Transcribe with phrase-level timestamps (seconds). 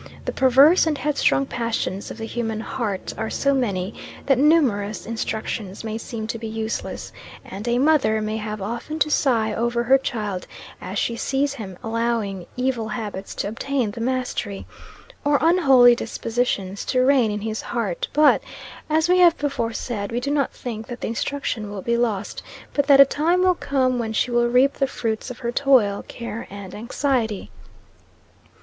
[0.25, 3.93] The perverse and headstrong passions of the human heart are so many,
[4.25, 7.13] that numerous instructions may seem to be useless,
[7.45, 10.47] and a mother may have often to sigh over her child
[10.81, 14.65] as she sees him allowing evil habits to obtain the mastery,
[15.23, 18.41] or unholy dispositions to reign in his heart; but,
[18.89, 22.41] as we have before said, we do not think that the instruction will be lost,
[22.73, 26.03] but that a time will come when she will reap the fruits of her toil,
[26.07, 27.51] care and anxiety.